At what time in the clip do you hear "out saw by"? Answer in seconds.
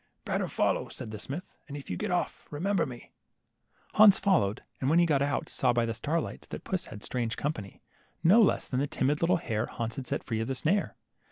5.21-5.85